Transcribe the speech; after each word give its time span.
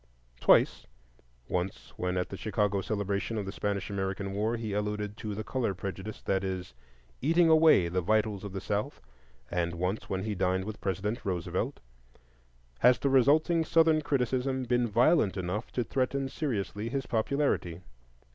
Twice—once 0.39 1.93
when 1.95 2.17
at 2.17 2.29
the 2.29 2.35
Chicago 2.35 2.81
celebration 2.81 3.37
of 3.37 3.45
the 3.45 3.51
Spanish 3.51 3.91
American 3.91 4.33
War 4.33 4.57
he 4.57 4.73
alluded 4.73 5.15
to 5.17 5.35
the 5.35 5.43
color 5.43 5.75
prejudice 5.75 6.23
that 6.23 6.43
is 6.43 6.73
"eating 7.21 7.49
away 7.49 7.87
the 7.87 8.01
vitals 8.01 8.43
of 8.43 8.51
the 8.51 8.61
South," 8.61 8.99
and 9.51 9.75
once 9.75 10.09
when 10.09 10.23
he 10.23 10.33
dined 10.33 10.65
with 10.65 10.81
President 10.81 11.23
Roosevelt—has 11.23 12.97
the 12.97 13.11
resulting 13.11 13.63
Southern 13.63 14.01
criticism 14.01 14.63
been 14.63 14.87
violent 14.87 15.37
enough 15.37 15.71
to 15.73 15.83
threaten 15.83 16.29
seriously 16.29 16.89
his 16.89 17.05
popularity. 17.05 17.81